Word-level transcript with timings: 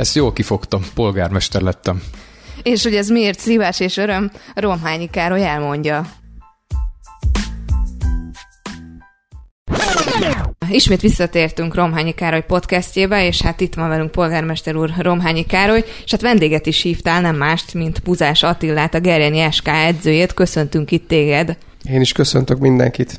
Ezt 0.00 0.14
jól 0.14 0.32
kifogtam, 0.32 0.82
polgármester 0.94 1.60
lettem. 1.60 2.02
És 2.62 2.82
hogy 2.82 2.94
ez 2.94 3.08
miért 3.08 3.38
szívás 3.38 3.80
és 3.80 3.96
öröm, 3.96 4.30
Romhányi 4.54 5.10
Károly 5.10 5.46
elmondja. 5.46 6.06
Ismét 10.70 11.00
visszatértünk 11.00 11.74
Romhányi 11.74 12.12
Károly 12.12 12.44
podcastjébe, 12.44 13.26
és 13.26 13.42
hát 13.42 13.60
itt 13.60 13.74
van 13.74 13.88
velünk 13.88 14.10
polgármester 14.10 14.76
úr 14.76 14.92
Romhányi 14.98 15.46
Károly, 15.46 15.84
és 16.04 16.10
hát 16.10 16.20
vendéget 16.20 16.66
is 16.66 16.82
hívtál, 16.82 17.20
nem 17.20 17.36
mást, 17.36 17.74
mint 17.74 18.02
Buzás 18.02 18.42
Attillát, 18.42 18.94
a 18.94 19.00
Gerjeni 19.00 19.50
SK 19.50 19.68
edzőjét. 19.68 20.34
Köszöntünk 20.34 20.90
itt 20.90 21.08
téged. 21.08 21.56
Én 21.90 22.00
is 22.00 22.12
köszöntök 22.12 22.58
mindenkit. 22.58 23.16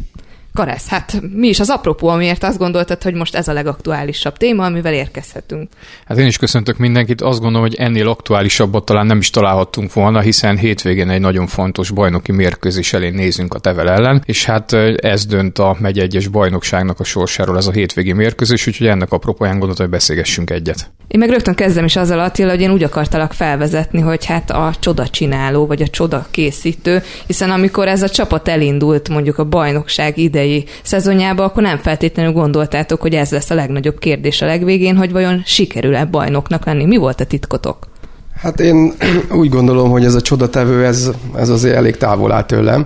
Karesz, 0.54 0.88
hát 0.88 1.22
mi 1.34 1.48
is 1.48 1.60
az 1.60 1.70
apropó, 1.70 2.08
amiért 2.08 2.44
azt 2.44 2.58
gondoltad, 2.58 3.04
hogy 3.04 3.14
most 3.14 3.36
ez 3.36 3.48
a 3.48 3.54
legaktuálisabb 3.54 4.38
téma, 4.38 4.66
amivel 4.66 4.94
érkezhetünk? 4.94 5.70
Hát 6.06 6.18
én 6.18 6.26
is 6.26 6.38
köszöntök 6.38 6.78
mindenkit. 6.78 7.22
Azt 7.22 7.40
gondolom, 7.40 7.68
hogy 7.68 7.76
ennél 7.76 8.08
aktuálisabbat 8.08 8.86
talán 8.86 9.06
nem 9.06 9.18
is 9.18 9.30
találhattunk 9.30 9.94
volna, 9.94 10.20
hiszen 10.20 10.58
hétvégén 10.58 11.10
egy 11.10 11.20
nagyon 11.20 11.48
fontos 11.48 11.90
bajnoki 11.92 12.32
mérkőzés 12.32 12.94
elé 12.94 13.10
nézünk 13.10 13.54
a 13.54 13.60
Tevel 13.60 13.90
ellen, 13.90 14.24
és 14.26 14.46
hát 14.46 14.74
ez 14.96 15.26
dönt 15.26 15.60
a 15.60 15.76
megy 15.80 16.00
egyes 16.00 16.28
bajnokságnak 16.28 17.00
a 17.00 17.04
sorsáról 17.04 17.58
ez 17.58 17.68
a 17.68 17.72
hétvégi 17.72 18.14
mérkőzés, 18.14 18.68
úgyhogy 18.68 18.88
ennek 18.88 19.12
apropóján 19.12 19.58
gondoltam, 19.58 19.86
hogy 19.86 19.96
beszélgessünk 19.96 20.50
egyet. 20.50 20.92
Én 21.08 21.20
meg 21.20 21.30
rögtön 21.30 21.56
kezdem 21.56 21.86
is 21.86 21.96
azzal, 21.96 22.20
Attila, 22.20 22.50
hogy 22.50 22.62
én 22.62 22.72
úgy 22.72 22.84
akartalak 22.84 23.34
felvezetni, 23.34 24.00
hogy 24.00 24.26
hát 24.26 24.52
a 24.52 24.74
csoda 24.80 25.08
csináló, 25.08 25.66
vagy 25.66 25.82
a 25.82 25.88
csoda 25.88 26.28
készítő, 26.32 27.02
hiszen 27.28 27.52
amikor 27.52 27.88
ez 27.88 28.02
a 28.02 28.10
csapat 28.10 28.48
elindult 28.48 29.10
mondjuk 29.10 29.38
a 29.38 29.46
bajnokság 29.46 30.18
idei 30.44 30.66
szezonjába, 30.84 31.44
akkor 31.44 31.64
nem 31.64 31.78
feltétlenül 31.78 32.32
gondoltátok, 32.32 33.02
hogy 33.02 33.14
ez 33.14 33.32
lesz 33.32 33.50
a 33.50 33.56
legnagyobb 33.56 34.00
kérdés 34.00 34.42
a 34.42 34.46
legvégén, 34.46 34.96
hogy 34.96 35.12
vajon 35.12 35.42
sikerül-e 35.46 36.06
bajnoknak 36.06 36.66
lenni. 36.66 36.86
Mi 36.86 36.98
volt 36.98 37.20
a 37.20 37.26
titkotok? 37.26 37.88
Hát 38.36 38.60
én 38.60 38.94
úgy 39.42 39.50
gondolom, 39.50 39.90
hogy 39.90 40.06
ez 40.06 40.16
a 40.16 40.22
csodatevő, 40.22 40.86
ez, 40.86 41.12
ez 41.36 41.50
azért 41.50 41.76
elég 41.76 41.98
távol 41.98 42.32
áll 42.32 42.46
tőlem. 42.46 42.86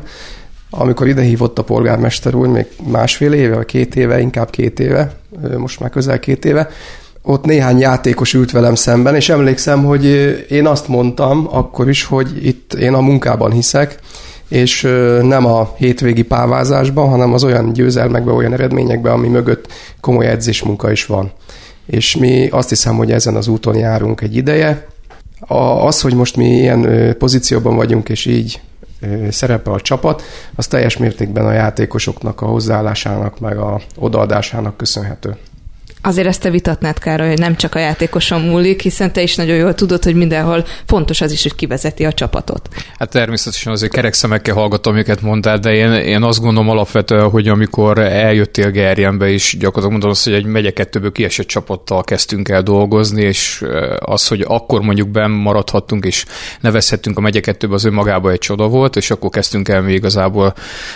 Amikor 0.70 1.08
ide 1.08 1.22
hívott 1.22 1.60
a 1.60 1.64
polgármester 1.64 2.36
úr, 2.36 2.48
még 2.48 2.66
másfél 2.92 3.34
éve, 3.34 3.56
vagy 3.56 3.66
két 3.66 3.96
éve, 3.96 4.20
inkább 4.20 4.50
két 4.50 4.80
éve, 4.80 5.12
most 5.58 5.80
már 5.80 5.90
közel 5.90 6.20
két 6.20 6.46
éve, 6.46 6.70
ott 7.22 7.46
néhány 7.46 7.80
játékos 7.80 8.34
ült 8.34 8.52
velem 8.52 8.76
szemben, 8.76 9.16
és 9.16 9.30
emlékszem, 9.30 9.84
hogy 9.84 10.06
én 10.50 10.68
azt 10.68 10.88
mondtam 10.88 11.48
akkor 11.52 11.90
is, 11.90 12.04
hogy 12.04 12.46
itt 12.46 12.74
én 12.74 12.94
a 12.94 13.02
munkában 13.02 13.52
hiszek, 13.52 14.00
és 14.50 14.82
nem 15.22 15.46
a 15.46 15.74
hétvégi 15.78 16.24
pávázásban, 16.24 17.10
hanem 17.10 17.34
az 17.34 17.44
olyan 17.44 17.74
győzelmekben, 17.74 18.36
olyan 18.36 18.54
eredményekben, 18.54 19.14
ami 19.14 19.28
mögött 19.28 19.68
komoly 20.00 20.26
edzésmunka 20.28 20.92
is 20.92 21.06
van. 21.06 21.32
És 21.86 22.16
mi 22.16 22.48
azt 22.48 22.70
hiszem, 22.70 22.96
hogy 22.96 23.12
ezen 23.12 23.36
az 23.36 23.48
úton 23.48 23.78
járunk 23.78 24.22
egy 24.22 24.36
ideje. 24.36 24.88
Az, 25.82 26.02
hogy 26.02 26.14
most 26.14 26.36
mi 26.36 26.46
ilyen 26.46 27.16
pozícióban 27.18 27.76
vagyunk, 27.76 28.10
és 28.10 28.26
így 28.26 28.62
szerepe 29.30 29.72
a 29.72 29.82
csapat, 29.82 30.24
az 30.56 30.68
teljes 30.68 30.98
mértékben 30.98 31.46
a 31.46 31.52
játékosoknak 31.52 32.42
a 32.42 32.46
hozzáállásának, 32.46 33.40
meg 33.40 33.58
a 33.58 33.82
odaadásának 33.98 34.78
köszönhető. 34.78 35.36
Azért 36.06 36.28
ezt 36.28 36.42
te 36.42 36.50
vitatnád, 36.50 37.00
Károly, 37.00 37.28
hogy 37.28 37.40
nem 37.40 37.56
csak 37.56 37.76
a 37.76 37.80
játékoson 37.80 38.42
múlik, 38.42 38.82
hiszen 38.82 39.14
te 39.14 39.22
is 39.22 39.36
nagyon 39.36 39.56
jól 39.56 39.74
tudod, 39.74 40.04
hogy 40.04 40.16
mindenhol 40.16 40.66
fontos 40.86 41.22
az 41.22 41.32
is, 41.32 41.42
hogy 41.42 41.56
kivezeti 41.56 42.06
a 42.06 42.14
csapatot. 42.14 42.70
Hát 42.98 43.10
természetesen 43.10 43.72
azért 43.72 43.92
kerek 43.92 44.14
szemekkel 44.14 44.56
hallgatom, 44.56 44.94
amiket 44.94 45.22
mondtál, 45.22 45.58
de 45.58 45.74
én, 45.74 45.92
én 45.92 46.24
azt 46.24 46.40
gondolom 46.40 46.70
alapvetően, 46.70 47.30
hogy 47.30 47.48
amikor 47.48 48.00
eljöttél 48.00 48.72
Gerjenbe 48.72 49.30
is, 49.30 49.56
gyakorlatilag 49.60 49.92
mondom 49.92 50.10
azt, 50.10 50.24
hogy 50.24 50.34
egy 50.34 50.46
megye 50.46 50.72
kettőből 50.72 51.12
kiesett 51.12 51.48
csapattal 51.48 52.04
kezdtünk 52.04 52.50
el 52.50 52.62
dolgozni, 52.62 53.22
és 53.22 53.64
az, 54.00 54.28
hogy 54.28 54.46
akkor 54.48 54.82
mondjuk 54.82 55.10
benn 55.10 55.32
maradhattunk, 55.32 56.06
és 56.06 56.26
nevezhettünk 56.62 57.18
a 57.18 57.22
megye 57.22 57.40
kettőbe, 57.40 57.74
az 57.74 57.86
önmagában 57.86 58.32
egy 58.32 58.40
csoda 58.40 58.68
volt, 58.68 58.96
és 58.96 59.12
akkor 59.12 59.30
kezdtünk 59.30 59.68
el 59.68 59.82
még 59.82 59.96
igazából 59.96 60.54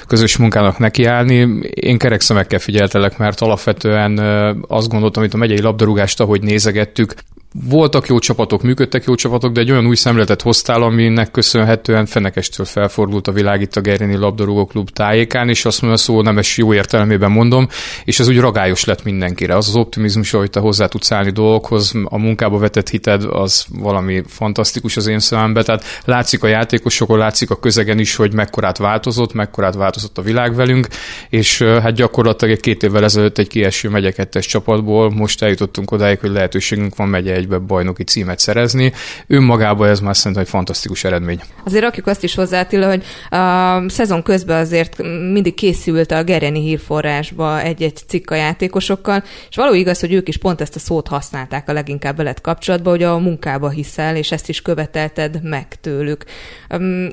közös 0.07 0.37
munkának 0.37 0.77
nekiállni. 0.77 1.59
Én 1.73 1.97
kerek 1.97 2.21
szemekkel 2.21 2.59
figyeltelek, 2.59 3.17
mert 3.17 3.41
alapvetően 3.41 4.19
azt 4.67 4.89
gondoltam, 5.01 5.23
hogy 5.23 5.31
a 5.33 5.37
megyei 5.37 5.61
labdarúgást, 5.61 6.19
ahogy 6.19 6.41
nézegettük, 6.41 7.13
voltak 7.53 8.07
jó 8.07 8.19
csapatok, 8.19 8.61
működtek 8.61 9.03
jó 9.03 9.15
csapatok, 9.15 9.51
de 9.51 9.59
egy 9.59 9.71
olyan 9.71 9.85
új 9.85 9.95
szemletet 9.95 10.41
hoztál, 10.41 10.81
aminek 10.81 11.31
köszönhetően 11.31 12.05
fenekestől 12.05 12.65
felfordult 12.65 13.27
a 13.27 13.31
világ 13.31 13.61
itt 13.61 13.75
a 13.75 13.81
Gerini 13.81 14.15
Labdarúgó 14.15 14.65
Klub 14.65 14.89
tájékán, 14.89 15.49
és 15.49 15.65
azt 15.65 15.81
mondja, 15.81 15.99
szó 15.99 16.21
nemes 16.21 16.57
jó 16.57 16.73
értelmében 16.73 17.31
mondom, 17.31 17.67
és 18.05 18.19
ez 18.19 18.27
úgy 18.27 18.39
ragályos 18.39 18.83
lett 18.83 19.03
mindenkire. 19.03 19.55
Az 19.55 19.67
az 19.67 19.75
optimizmus, 19.75 20.31
hogy 20.31 20.49
te 20.49 20.59
hozzá 20.59 20.87
tudsz 20.87 21.11
állni 21.11 21.31
dolgokhoz, 21.31 21.93
a 22.03 22.17
munkába 22.17 22.57
vetett 22.57 22.89
hited, 22.89 23.23
az 23.23 23.65
valami 23.69 24.23
fantasztikus 24.27 24.97
az 24.97 25.07
én 25.07 25.19
szememben. 25.19 25.63
Tehát 25.63 25.83
látszik 26.05 26.43
a 26.43 26.47
játékosokon, 26.47 27.17
látszik 27.17 27.49
a 27.49 27.59
közegen 27.59 27.99
is, 27.99 28.15
hogy 28.15 28.33
mekkorát 28.33 28.77
változott, 28.77 29.33
mekkorát 29.33 29.75
változott 29.75 30.17
a 30.17 30.21
világ 30.21 30.55
velünk, 30.55 30.87
és 31.29 31.61
hát 31.61 31.93
gyakorlatilag 31.93 32.53
egy 32.53 32.59
két 32.61 32.83
évvel 32.83 33.03
ezelőtt 33.03 33.37
egy 33.37 33.47
kieső 33.47 33.89
megyekettes 33.89 34.45
csapatból 34.45 35.11
most 35.11 35.43
eljutottunk 35.43 35.91
odáig, 35.91 36.19
hogy 36.19 36.31
lehetőségünk 36.31 36.95
van 36.95 37.07
megye 37.07 37.37
egybe 37.39 37.57
bajnoki 37.57 38.03
címet 38.03 38.39
szerezni. 38.39 38.93
Önmagában 39.27 39.89
ez 39.89 39.99
már 39.99 40.17
szerintem 40.17 40.41
egy 40.41 40.49
fantasztikus 40.49 41.03
eredmény. 41.03 41.41
Azért 41.65 41.83
rakjuk 41.83 42.07
azt 42.07 42.23
is 42.23 42.35
hozzá, 42.35 42.59
Attila, 42.59 42.87
hogy 42.87 43.03
a 43.29 43.89
szezon 43.89 44.23
közben 44.23 44.59
azért 44.59 44.97
mindig 45.31 45.53
készült 45.53 46.11
a 46.11 46.23
Gereni 46.23 46.61
hírforrásba 46.61 47.61
egy-egy 47.61 47.99
cikk 48.07 48.29
a 48.29 48.35
játékosokkal, 48.35 49.23
és 49.49 49.55
való 49.55 49.73
igaz, 49.73 49.99
hogy 49.99 50.13
ők 50.13 50.27
is 50.27 50.37
pont 50.37 50.61
ezt 50.61 50.75
a 50.75 50.79
szót 50.79 51.07
használták 51.07 51.69
a 51.69 51.73
leginkább 51.73 52.17
veled 52.17 52.41
kapcsolatban, 52.41 52.93
hogy 52.93 53.03
a 53.03 53.17
munkába 53.17 53.69
hiszel, 53.69 54.15
és 54.15 54.31
ezt 54.31 54.49
is 54.49 54.61
követelted 54.61 55.39
meg 55.43 55.67
tőlük. 55.81 56.23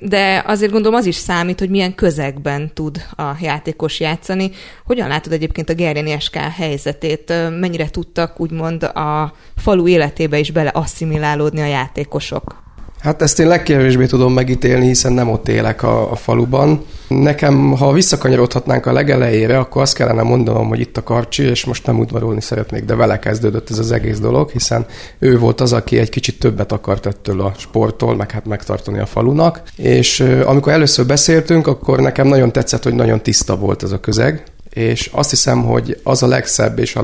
De 0.00 0.42
azért 0.46 0.72
gondolom 0.72 0.98
az 0.98 1.06
is 1.06 1.14
számít, 1.14 1.58
hogy 1.58 1.70
milyen 1.70 1.94
közegben 1.94 2.70
tud 2.74 3.02
a 3.16 3.22
játékos 3.40 4.00
játszani. 4.00 4.50
Hogyan 4.84 5.08
látod 5.08 5.32
egyébként 5.32 5.68
a 5.68 5.74
Gereni 5.74 6.16
SK 6.20 6.36
helyzetét? 6.36 7.32
Mennyire 7.60 7.90
tudtak 7.90 8.40
úgymond 8.40 8.82
a 8.82 9.34
falu 9.56 9.88
élet 9.88 10.15
életébe 10.16 10.38
is 10.38 10.50
bele 10.50 10.70
asszimilálódni 10.74 11.60
a 11.60 11.66
játékosok? 11.66 12.64
Hát 13.00 13.22
ezt 13.22 13.38
én 13.38 13.48
legkevésbé 13.48 14.06
tudom 14.06 14.32
megítélni, 14.32 14.86
hiszen 14.86 15.12
nem 15.12 15.30
ott 15.30 15.48
élek 15.48 15.82
a, 15.82 16.10
a 16.10 16.14
faluban. 16.14 16.84
Nekem, 17.08 17.72
ha 17.72 17.92
visszakanyarodhatnánk 17.92 18.86
a 18.86 18.92
legelejére, 18.92 19.58
akkor 19.58 19.82
azt 19.82 19.94
kellene 19.94 20.22
mondanom, 20.22 20.68
hogy 20.68 20.80
itt 20.80 20.96
a 20.96 21.02
Karcsi, 21.02 21.42
és 21.42 21.64
most 21.64 21.86
nem 21.86 21.98
udvarolni 21.98 22.40
szeretnék, 22.40 22.84
de 22.84 22.94
vele 22.94 23.18
kezdődött 23.18 23.70
ez 23.70 23.78
az 23.78 23.92
egész 23.92 24.18
dolog, 24.18 24.50
hiszen 24.50 24.86
ő 25.18 25.38
volt 25.38 25.60
az, 25.60 25.72
aki 25.72 25.98
egy 25.98 26.08
kicsit 26.08 26.38
többet 26.38 26.72
akart 26.72 27.06
ettől 27.06 27.40
a 27.40 27.52
sporttól, 27.56 28.16
meg 28.16 28.30
hát 28.30 28.46
megtartani 28.46 28.98
a 28.98 29.06
falunak. 29.06 29.62
És 29.76 30.20
amikor 30.44 30.72
először 30.72 31.06
beszéltünk, 31.06 31.66
akkor 31.66 32.00
nekem 32.00 32.26
nagyon 32.26 32.52
tetszett, 32.52 32.82
hogy 32.82 32.94
nagyon 32.94 33.22
tiszta 33.22 33.56
volt 33.56 33.82
ez 33.82 33.92
a 33.92 34.00
közeg, 34.00 34.44
és 34.76 35.10
azt 35.12 35.30
hiszem, 35.30 35.62
hogy 35.62 36.00
az 36.02 36.22
a 36.22 36.26
legszebb 36.26 36.78
és 36.78 36.96
a 36.96 37.02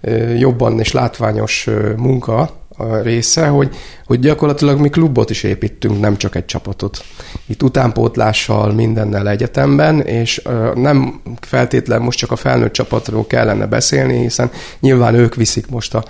legjobban 0.00 0.78
és 0.78 0.92
látványos 0.92 1.68
munka 1.96 2.50
a 2.76 2.96
része, 2.96 3.46
hogy, 3.46 3.76
hogy 4.06 4.20
gyakorlatilag 4.20 4.80
mi 4.80 4.88
klubot 4.88 5.30
is 5.30 5.42
építünk, 5.42 6.00
nem 6.00 6.16
csak 6.16 6.34
egy 6.34 6.44
csapatot. 6.44 7.04
Itt 7.46 7.62
utánpótlással, 7.62 8.72
mindennel 8.72 9.28
egyetemben, 9.28 10.00
és 10.00 10.42
nem 10.74 11.20
feltétlen 11.40 12.02
most 12.02 12.18
csak 12.18 12.30
a 12.30 12.36
felnőtt 12.36 12.72
csapatról 12.72 13.26
kellene 13.26 13.66
beszélni, 13.66 14.20
hiszen 14.20 14.50
nyilván 14.80 15.14
ők 15.14 15.34
viszik 15.34 15.70
most 15.70 15.94
a, 15.94 16.04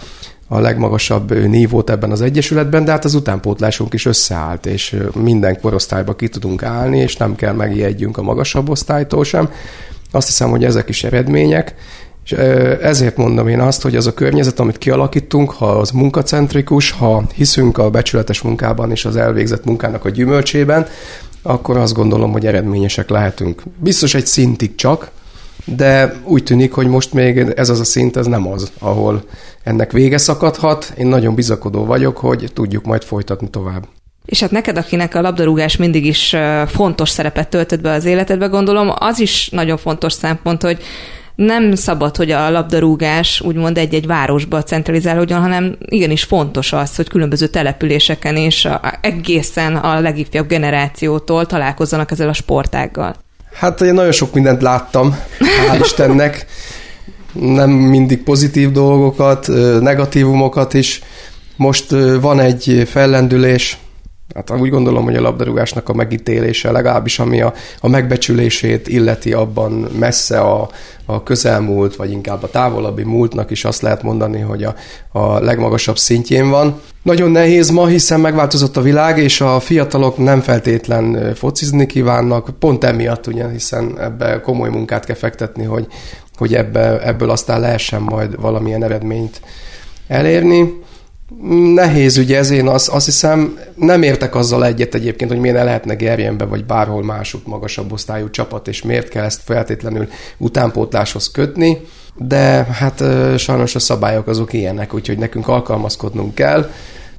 a 0.48 0.58
legmagasabb 0.58 1.46
nívót 1.46 1.90
ebben 1.90 2.10
az 2.10 2.20
egyesületben, 2.20 2.84
de 2.84 2.90
hát 2.90 3.04
az 3.04 3.14
utánpótlásunk 3.14 3.94
is 3.94 4.06
összeállt, 4.06 4.66
és 4.66 4.96
minden 5.14 5.60
korosztályba 5.60 6.16
ki 6.16 6.28
tudunk 6.28 6.62
állni, 6.62 6.98
és 6.98 7.16
nem 7.16 7.34
kell 7.34 7.52
megijedjünk 7.52 8.16
a 8.16 8.22
magasabb 8.22 8.68
osztálytól 8.68 9.24
sem. 9.24 9.50
Azt 10.12 10.26
hiszem, 10.26 10.50
hogy 10.50 10.64
ezek 10.64 10.88
is 10.88 11.04
eredmények, 11.04 11.74
és 12.24 12.32
ezért 12.82 13.16
mondom 13.16 13.48
én 13.48 13.60
azt, 13.60 13.82
hogy 13.82 13.96
az 13.96 14.06
a 14.06 14.14
környezet, 14.14 14.60
amit 14.60 14.78
kialakítunk, 14.78 15.50
ha 15.50 15.66
az 15.66 15.90
munkacentrikus, 15.90 16.90
ha 16.90 17.24
hiszünk 17.34 17.78
a 17.78 17.90
becsületes 17.90 18.42
munkában 18.42 18.90
és 18.90 19.04
az 19.04 19.16
elvégzett 19.16 19.64
munkának 19.64 20.04
a 20.04 20.10
gyümölcsében, 20.10 20.86
akkor 21.42 21.76
azt 21.76 21.94
gondolom, 21.94 22.32
hogy 22.32 22.46
eredményesek 22.46 23.08
lehetünk. 23.08 23.62
Biztos 23.78 24.14
egy 24.14 24.26
szintig 24.26 24.74
csak, 24.74 25.10
de 25.64 26.14
úgy 26.24 26.42
tűnik, 26.44 26.72
hogy 26.72 26.86
most 26.86 27.12
még 27.12 27.38
ez 27.38 27.68
az 27.68 27.80
a 27.80 27.84
szint, 27.84 28.16
ez 28.16 28.26
nem 28.26 28.46
az, 28.46 28.72
ahol 28.78 29.22
ennek 29.62 29.92
vége 29.92 30.18
szakadhat. 30.18 30.92
Én 30.96 31.06
nagyon 31.06 31.34
bizakodó 31.34 31.84
vagyok, 31.84 32.16
hogy 32.16 32.50
tudjuk 32.54 32.84
majd 32.84 33.02
folytatni 33.02 33.50
tovább. 33.50 33.86
És 34.24 34.40
hát 34.40 34.50
neked, 34.50 34.76
akinek 34.76 35.14
a 35.14 35.20
labdarúgás 35.20 35.76
mindig 35.76 36.06
is 36.06 36.36
fontos 36.66 37.08
szerepet 37.08 37.48
töltött 37.48 37.80
be 37.80 37.90
az 37.90 38.04
életedbe, 38.04 38.46
gondolom, 38.46 38.92
az 38.94 39.20
is 39.20 39.48
nagyon 39.48 39.76
fontos 39.76 40.12
szempont, 40.12 40.62
hogy 40.62 40.82
nem 41.34 41.74
szabad, 41.74 42.16
hogy 42.16 42.30
a 42.30 42.50
labdarúgás 42.50 43.40
úgymond 43.40 43.78
egy-egy 43.78 44.06
városba 44.06 44.62
centralizálódjon, 44.62 45.40
hanem 45.40 45.76
igenis 45.78 46.22
fontos 46.22 46.72
az, 46.72 46.96
hogy 46.96 47.08
különböző 47.08 47.46
településeken 47.46 48.36
és 48.36 48.68
egészen 49.00 49.76
a 49.76 50.00
legifjabb 50.00 50.48
generációtól 50.48 51.46
találkozzanak 51.46 52.10
ezzel 52.10 52.28
a 52.28 52.32
sportággal. 52.32 53.14
Hát 53.52 53.80
én 53.80 53.94
nagyon 53.94 54.12
sok 54.12 54.34
mindent 54.34 54.62
láttam, 54.62 55.16
hál' 55.38 55.80
Istennek. 55.80 56.46
Nem 57.32 57.70
mindig 57.70 58.22
pozitív 58.22 58.70
dolgokat, 58.70 59.48
negatívumokat 59.80 60.74
is 60.74 61.02
Most 61.56 61.90
van 62.20 62.40
egy 62.40 62.88
fellendülés, 62.90 63.78
Hát 64.34 64.50
úgy 64.50 64.70
gondolom, 64.70 65.04
hogy 65.04 65.16
a 65.16 65.20
labdarúgásnak 65.20 65.88
a 65.88 65.92
megítélése, 65.92 66.70
legalábbis 66.70 67.18
ami 67.18 67.40
a, 67.40 67.52
a 67.80 67.88
megbecsülését 67.88 68.88
illeti 68.88 69.32
abban 69.32 69.72
messze 69.98 70.40
a, 70.40 70.68
a 71.04 71.22
közelmúlt, 71.22 71.96
vagy 71.96 72.10
inkább 72.10 72.42
a 72.42 72.50
távolabbi 72.50 73.02
múltnak 73.02 73.50
is 73.50 73.64
azt 73.64 73.82
lehet 73.82 74.02
mondani, 74.02 74.40
hogy 74.40 74.64
a, 74.64 74.74
a 75.12 75.40
legmagasabb 75.40 75.98
szintjén 75.98 76.50
van. 76.50 76.80
Nagyon 77.02 77.30
nehéz 77.30 77.70
ma, 77.70 77.86
hiszen 77.86 78.20
megváltozott 78.20 78.76
a 78.76 78.82
világ, 78.82 79.18
és 79.18 79.40
a 79.40 79.60
fiatalok 79.60 80.16
nem 80.16 80.40
feltétlen 80.40 81.34
focizni 81.34 81.86
kívánnak, 81.86 82.50
pont 82.58 82.84
emiatt, 82.84 83.26
ugye, 83.26 83.50
hiszen 83.50 84.00
ebbe 84.00 84.40
komoly 84.40 84.68
munkát 84.68 85.04
kell 85.04 85.16
fektetni, 85.16 85.64
hogy, 85.64 85.86
hogy 86.36 86.54
ebbe, 86.54 87.02
ebből 87.02 87.30
aztán 87.30 87.60
lehessen 87.60 88.02
majd 88.02 88.40
valamilyen 88.40 88.84
eredményt 88.84 89.40
elérni. 90.08 90.80
Nehéz 91.74 92.18
ugye 92.18 92.38
ez, 92.38 92.50
én 92.50 92.68
azt, 92.68 92.88
azt 92.88 93.04
hiszem 93.04 93.58
nem 93.74 94.02
értek 94.02 94.34
azzal 94.34 94.64
egyet 94.64 94.94
egyébként, 94.94 95.30
hogy 95.30 95.40
miért 95.40 95.56
ne 95.56 95.64
lehetne 95.64 95.94
Gerjenbe 95.94 96.44
vagy 96.44 96.64
bárhol 96.64 97.04
másút 97.04 97.46
magasabb 97.46 97.92
osztályú 97.92 98.30
csapat, 98.30 98.68
és 98.68 98.82
miért 98.82 99.08
kell 99.08 99.24
ezt 99.24 99.40
feltétlenül 99.44 100.08
utánpótláshoz 100.38 101.30
kötni, 101.30 101.78
de 102.16 102.66
hát 102.72 103.04
sajnos 103.38 103.74
a 103.74 103.78
szabályok 103.78 104.26
azok 104.26 104.52
ilyenek, 104.52 104.94
úgyhogy 104.94 105.18
nekünk 105.18 105.48
alkalmazkodnunk 105.48 106.34
kell. 106.34 106.70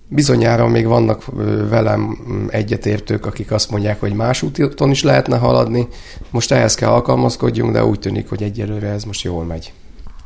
Bizonyára 0.07 0.67
még 0.67 0.87
vannak 0.87 1.23
velem 1.69 2.17
egyetértők, 2.49 3.25
akik 3.25 3.51
azt 3.51 3.71
mondják, 3.71 3.99
hogy 3.99 4.13
más 4.13 4.41
úton 4.41 4.89
is 4.89 5.03
lehetne 5.03 5.37
haladni. 5.37 5.87
Most 6.29 6.51
ehhez 6.51 6.75
kell 6.75 6.89
alkalmazkodjunk, 6.89 7.71
de 7.71 7.85
úgy 7.85 7.99
tűnik, 7.99 8.29
hogy 8.29 8.43
egyelőre 8.43 8.87
ez 8.87 9.03
most 9.03 9.23
jól 9.23 9.43
megy. 9.43 9.73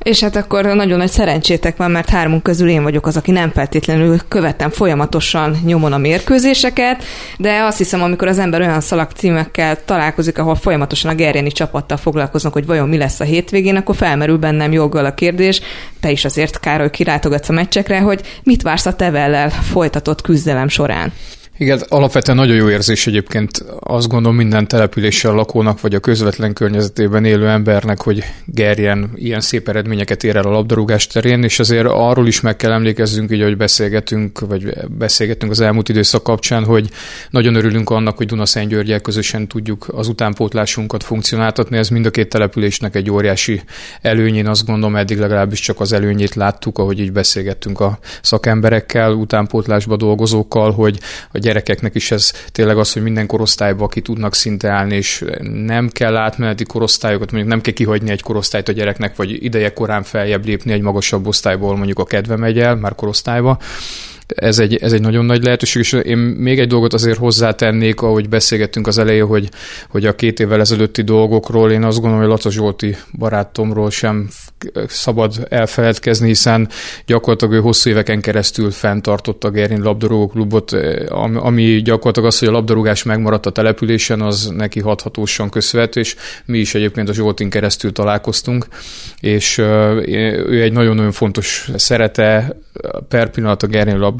És 0.07 0.19
hát 0.19 0.36
akkor 0.36 0.65
nagyon 0.65 0.98
nagy 0.98 1.09
szerencsétek 1.09 1.77
van, 1.77 1.92
mert 1.92 2.09
hármunk 2.09 2.44
közül 2.44 2.69
én 2.69 2.83
vagyok 2.83 3.06
az, 3.06 3.18
aki 3.18 3.31
nem 3.31 3.51
feltétlenül 3.51 4.19
követem 4.27 4.69
folyamatosan 4.69 5.57
nyomon 5.65 5.94
a 5.94 5.98
mérkőzéseket, 5.98 7.04
de 7.38 7.62
azt 7.62 7.77
hiszem, 7.77 8.01
amikor 8.01 8.27
az 8.27 8.39
ember 8.39 8.62
olyan 8.62 8.81
szalagcímekkel 8.81 9.86
találkozik, 9.86 10.38
ahol 10.38 10.56
folyamatosan 10.56 11.12
a 11.12 11.15
gerjeni 11.15 11.51
csapattal 11.51 11.98
foglalkoznak, 11.98 12.54
hogy 12.54 12.65
vajon 12.65 12.89
mi 12.89 12.98
lesz 12.98 13.19
a 13.19 13.24
hétvégén, 13.24 13.75
akkor 13.75 13.95
felmerül 13.95 14.38
bennem 14.38 14.71
joggal 14.71 15.06
a 15.06 15.13
kérdés, 15.13 15.62
te 16.00 16.12
is 16.12 16.25
azért, 16.25 16.60
Károly, 16.60 16.89
kirátogatsz 16.89 17.50
a 17.50 17.53
meccsekre, 17.53 18.00
hogy 18.00 18.21
mit 18.44 18.62
vársz 18.62 18.86
a 18.86 18.94
tevellel 18.94 19.50
folytatott 19.50 20.21
küzdelem 20.21 20.68
során? 20.68 21.13
Igen, 21.59 21.81
alapvetően 21.88 22.38
nagyon 22.38 22.56
jó 22.56 22.69
érzés 22.69 23.07
egyébként 23.07 23.65
azt 23.80 24.07
gondolom 24.07 24.38
minden 24.38 24.68
településsel 24.68 25.33
lakónak, 25.33 25.81
vagy 25.81 25.95
a 25.95 26.00
közvetlen 26.00 26.54
környezetében 26.54 27.25
élő 27.25 27.48
embernek, 27.48 28.01
hogy 28.01 28.24
Gerjen 28.45 29.12
ilyen 29.15 29.39
szép 29.39 29.68
eredményeket 29.68 30.24
ér 30.24 30.36
el 30.36 30.44
a 30.44 30.50
labdarúgás 30.50 31.07
terén, 31.07 31.44
és 31.44 31.59
azért 31.59 31.88
arról 31.88 32.27
is 32.27 32.42
meg 32.42 32.56
kell 32.56 32.71
emlékezzünk, 32.71 33.31
így, 33.31 33.42
hogy 33.42 33.57
beszélgetünk, 33.57 34.39
vagy 34.39 34.74
beszélgetünk 34.89 35.51
az 35.51 35.59
elmúlt 35.59 35.89
időszak 35.89 36.24
kapcsán, 36.24 36.63
hogy 36.63 36.89
nagyon 37.30 37.56
örülünk 37.56 37.89
annak, 37.89 38.18
hogy 38.18 38.27
Dunaszentgyörgyel 38.27 39.00
közösen 39.00 39.48
tudjuk 39.48 39.88
az 39.94 40.07
utánpótlásunkat 40.07 41.03
funkcionáltatni. 41.03 41.77
Ez 41.77 41.89
mind 41.89 42.06
a 42.06 42.12
két 42.12 42.30
településnek 42.30 42.95
egy 42.95 43.12
óriási 43.12 43.62
előny, 44.01 44.36
én 44.36 44.48
azt 44.48 44.65
gondolom, 44.65 44.95
eddig 44.95 45.18
legalábbis 45.18 45.60
csak 45.60 45.80
az 45.80 45.94
előnyét 45.94 46.36
láttuk, 46.36 46.77
ahogy 46.77 47.00
így 47.00 47.12
beszélgettünk 47.12 47.80
a 47.80 48.00
szakemberekkel, 48.21 49.12
utánpótlásba 49.12 49.95
dolgozókkal, 49.95 50.71
hogy, 50.71 51.00
hogy 51.31 51.46
gyerekeknek 51.47 51.95
is 51.95 52.11
ez 52.11 52.31
tényleg 52.51 52.77
az, 52.77 52.94
hogy 52.94 53.01
minden 53.01 53.27
korosztályba 53.27 53.88
ki 53.88 54.01
tudnak 54.01 54.35
szinte 54.35 54.69
állni, 54.69 54.95
és 54.95 55.25
nem 55.41 55.89
kell 55.89 56.15
átmeneti 56.15 56.63
korosztályokat, 56.63 57.31
mondjuk 57.31 57.51
nem 57.51 57.61
kell 57.61 57.73
kihagyni 57.73 58.11
egy 58.11 58.21
korosztályt 58.21 58.69
a 58.69 58.71
gyereknek, 58.71 59.15
vagy 59.15 59.44
ideje 59.44 59.73
korán 59.73 60.03
feljebb 60.03 60.45
lépni 60.45 60.71
egy 60.71 60.81
magasabb 60.81 61.27
osztályból, 61.27 61.75
mondjuk 61.75 61.99
a 61.99 62.05
kedve 62.05 62.35
megy 62.35 62.59
el, 62.59 62.75
már 62.75 62.95
korosztályba, 62.95 63.59
ez 64.35 64.59
egy, 64.59 64.75
ez 64.75 64.94
egy 64.94 65.01
nagyon 65.01 65.25
nagy 65.25 65.44
lehetőség, 65.44 65.81
és 65.81 65.94
én 65.94 66.18
még 66.18 66.59
egy 66.59 66.68
dolgot 66.68 66.94
azért 66.94 67.18
hozzátennék, 67.18 68.01
ahogy 68.01 68.29
beszélgettünk 68.29 68.88
az 68.88 68.97
elején, 68.97 69.25
hogy, 69.25 69.50
hogy 69.89 70.06
a 70.06 70.15
két 70.15 70.39
évvel 70.39 70.59
ezelőtti 70.59 71.01
dolgokról, 71.01 71.71
én 71.71 71.83
azt 71.83 72.00
gondolom, 72.00 72.19
hogy 72.19 72.29
Laca 72.29 72.51
Zsolti 72.51 72.95
barátomról 73.18 73.89
sem 73.89 74.27
szabad 74.88 75.47
elfeledkezni, 75.50 76.27
hiszen 76.27 76.69
gyakorlatilag 77.06 77.53
ő 77.53 77.59
hosszú 77.59 77.89
éveken 77.89 78.21
keresztül 78.21 78.71
fenntartotta 78.71 79.47
a 79.47 79.51
Gerin 79.51 79.81
labdarúgó 79.81 80.27
klubot, 80.27 80.71
ami 81.35 81.81
gyakorlatilag 81.81 82.29
az, 82.29 82.39
hogy 82.39 82.47
a 82.47 82.51
labdarúgás 82.51 83.03
megmaradt 83.03 83.45
a 83.45 83.51
településen, 83.51 84.21
az 84.21 84.51
neki 84.56 84.79
hathatósan 84.79 85.50
köszönhető, 85.50 86.00
és 86.00 86.15
mi 86.45 86.57
is 86.57 86.75
egyébként 86.75 87.09
a 87.09 87.13
Zsoltin 87.13 87.50
keresztül 87.50 87.91
találkoztunk, 87.91 88.68
és 89.19 89.57
ő 89.57 90.62
egy 90.62 90.71
nagyon-nagyon 90.71 91.12
fontos 91.12 91.69
szerete 91.75 92.56
per 93.07 93.29
pillanat 93.29 93.63
a 93.63 93.68
Gerin 93.68 93.97
labdarúgó 93.97 94.16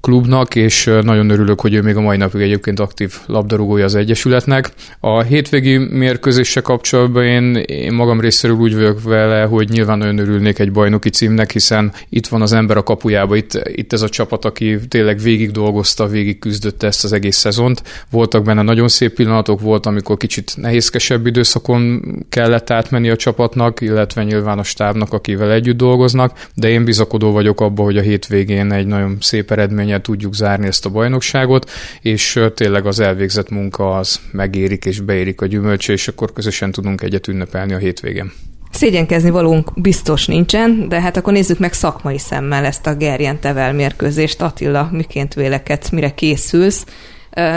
klubnak, 0.00 0.54
és 0.54 0.84
nagyon 1.02 1.30
örülök, 1.30 1.60
hogy 1.60 1.74
ő 1.74 1.82
még 1.82 1.96
a 1.96 2.00
mai 2.00 2.16
napig 2.16 2.40
egyébként 2.40 2.80
aktív 2.80 3.14
labdarúgója 3.26 3.84
az 3.84 3.94
Egyesületnek. 3.94 4.72
A 5.00 5.22
hétvégi 5.22 5.76
mérkőzése 5.76 6.60
kapcsolatban 6.60 7.24
én, 7.24 7.54
én 7.54 7.92
magam 7.92 8.20
részéről 8.20 8.56
úgy 8.56 8.74
vagyok 8.74 9.02
vele, 9.02 9.42
hogy 9.42 9.68
nyilván 9.68 9.98
nagyon 9.98 10.18
örülnék 10.18 10.58
egy 10.58 10.72
bajnoki 10.72 11.10
címnek, 11.10 11.52
hiszen 11.52 11.92
itt 12.08 12.26
van 12.26 12.42
az 12.42 12.52
ember 12.52 12.76
a 12.76 12.82
kapujába, 12.82 13.36
itt, 13.36 13.60
itt 13.64 13.92
ez 13.92 14.02
a 14.02 14.08
csapat, 14.08 14.44
aki 14.44 14.78
tényleg 14.88 15.18
végig 15.18 15.50
dolgozta, 15.50 16.06
végig 16.06 16.38
küzdötte 16.38 16.86
ezt 16.86 17.04
az 17.04 17.12
egész 17.12 17.36
szezont. 17.36 17.82
Voltak 18.10 18.44
benne 18.44 18.62
nagyon 18.62 18.88
szép 18.88 19.14
pillanatok, 19.14 19.60
volt, 19.60 19.86
amikor 19.86 20.16
kicsit 20.16 20.52
nehézkesebb 20.56 21.26
időszakon 21.26 22.02
kellett 22.28 22.70
átmenni 22.70 23.10
a 23.10 23.16
csapatnak, 23.16 23.80
illetve 23.80 24.24
nyilván 24.24 24.58
a 24.58 24.62
stábnak, 24.62 25.12
akivel 25.12 25.52
együtt 25.52 25.76
dolgoznak, 25.76 26.46
de 26.54 26.68
én 26.68 26.84
bizakodó 26.84 27.32
vagyok 27.32 27.60
abban, 27.60 27.84
hogy 27.84 27.96
a 27.96 28.02
hétvégén 28.02 28.72
egy 28.72 28.86
nagyon 28.86 29.16
szép 29.28 29.50
eredménnyel 29.50 30.00
tudjuk 30.00 30.34
zárni 30.34 30.66
ezt 30.66 30.86
a 30.86 30.90
bajnokságot, 30.90 31.70
és 32.00 32.40
tényleg 32.54 32.86
az 32.86 33.00
elvégzett 33.00 33.50
munka 33.50 33.96
az 33.96 34.20
megérik 34.32 34.84
és 34.84 35.00
beérik 35.00 35.40
a 35.40 35.46
gyümölcsé, 35.46 35.92
és 35.92 36.08
akkor 36.08 36.32
közösen 36.32 36.70
tudunk 36.70 37.02
egyet 37.02 37.28
ünnepelni 37.28 37.72
a 37.72 37.78
hétvégén. 37.78 38.32
Szégyenkezni 38.70 39.30
valunk 39.30 39.80
biztos 39.80 40.26
nincsen, 40.26 40.88
de 40.88 41.00
hát 41.00 41.16
akkor 41.16 41.32
nézzük 41.32 41.58
meg 41.58 41.72
szakmai 41.72 42.18
szemmel 42.18 42.64
ezt 42.64 42.86
a 42.86 42.94
Gerjen 42.94 43.40
Tevel 43.40 43.72
mérkőzést. 43.72 44.42
Attila, 44.42 44.88
miként 44.92 45.34
vélekedsz, 45.34 45.88
mire 45.88 46.14
készülsz? 46.14 46.84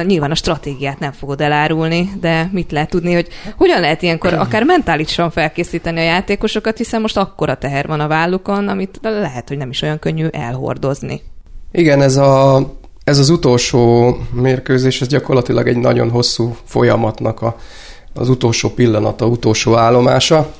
Nyilván 0.05 0.31
a 0.31 0.35
stratégiát 0.35 0.99
nem 0.99 1.11
fogod 1.11 1.41
elárulni, 1.41 2.09
de 2.19 2.49
mit 2.51 2.71
lehet 2.71 2.89
tudni, 2.89 3.13
hogy 3.13 3.27
hogyan 3.55 3.79
lehet 3.79 4.01
ilyenkor 4.01 4.33
akár 4.33 4.63
mentálisan 4.63 5.31
felkészíteni 5.31 5.99
a 5.99 6.03
játékosokat, 6.03 6.77
hiszen 6.77 7.01
most 7.01 7.17
akkora 7.17 7.57
teher 7.57 7.87
van 7.87 7.99
a 7.99 8.07
vállukon, 8.07 8.67
amit 8.67 8.99
lehet, 9.01 9.47
hogy 9.47 9.57
nem 9.57 9.69
is 9.69 9.81
olyan 9.81 9.99
könnyű 9.99 10.25
elhordozni. 10.25 11.21
Igen, 11.71 12.01
ez, 12.01 12.17
a, 12.17 12.61
ez 13.03 13.17
az 13.17 13.29
utolsó 13.29 14.17
mérkőzés, 14.31 15.01
ez 15.01 15.07
gyakorlatilag 15.07 15.67
egy 15.67 15.77
nagyon 15.77 16.09
hosszú 16.09 16.55
folyamatnak 16.65 17.41
a, 17.41 17.55
az 18.13 18.29
utolsó 18.29 18.69
pillanata, 18.69 19.25
utolsó 19.25 19.75
állomása. 19.77 20.53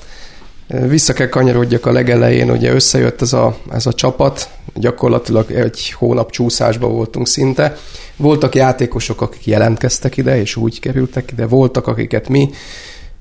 Vissza 0.88 1.14
kell 1.14 1.28
kanyarodjak 1.28 1.86
a 1.86 1.92
legelején, 1.92 2.52
ugye 2.52 2.74
összejött 2.74 3.22
ez 3.22 3.34
a, 3.34 3.56
ez 3.72 3.86
a 3.86 3.94
csapat, 3.94 4.50
gyakorlatilag 4.74 5.52
egy 5.52 5.92
hónap 5.98 6.32
csúszásban 6.32 6.92
voltunk 6.92 7.28
szinte. 7.28 7.78
Voltak 8.16 8.56
játékosok, 8.56 9.22
akik 9.22 9.46
jelentkeztek 9.46 10.18
ide, 10.18 10.40
és 10.40 10.56
úgy 10.56 10.80
kerültek 10.80 11.32
ide, 11.32 11.46
voltak, 11.46 11.88
akiket 11.88 12.30
mi 12.30 12.50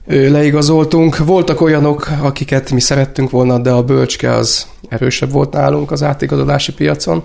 leigazoltunk. 0.07 1.17
Voltak 1.17 1.61
olyanok, 1.61 2.09
akiket 2.23 2.71
mi 2.71 2.81
szerettünk 2.81 3.31
volna, 3.31 3.59
de 3.59 3.71
a 3.71 3.83
bölcske 3.83 4.33
az 4.33 4.67
erősebb 4.89 5.33
volt 5.33 5.53
nálunk 5.53 5.91
az 5.91 6.03
átigazolási 6.03 6.73
piacon 6.73 7.23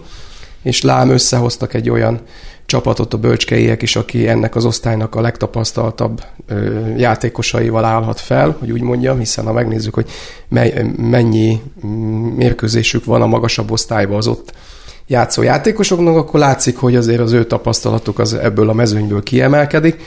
és 0.66 0.82
lám 0.82 1.10
összehoztak 1.10 1.74
egy 1.74 1.90
olyan 1.90 2.20
csapatot 2.66 3.14
a 3.14 3.18
bölcskeiek 3.18 3.82
is, 3.82 3.96
aki 3.96 4.28
ennek 4.28 4.56
az 4.56 4.66
osztálynak 4.66 5.16
a 5.16 5.22
legtapasztaltabb 5.22 6.24
ö, 6.48 6.88
játékosaival 6.98 7.86
állhat 7.86 8.20
fel, 8.20 8.56
hogy 8.60 8.72
úgy 8.72 8.82
mondjam, 8.82 9.20
hiszen 9.20 9.46
ha 9.46 9.54
megnézzük, 9.54 9.94
hogy 9.94 10.10
mennyi 10.98 11.62
mérkőzésük 12.36 13.06
van 13.06 13.22
a 13.22 13.28
magasabb 13.28 13.72
osztályban 13.72 14.18
az 14.18 14.28
ott 14.28 14.54
játszó 15.08 15.42
játékosoknak, 15.42 16.16
akkor 16.16 16.40
látszik, 16.40 16.78
hogy 16.78 16.96
azért 16.96 17.20
az 17.20 17.32
ő 17.32 17.46
tapasztalatuk 17.46 18.20
az 18.20 18.34
ebből 18.34 18.70
a 18.70 18.74
mezőnyből 18.74 19.24
kiemelkedik. 19.24 20.02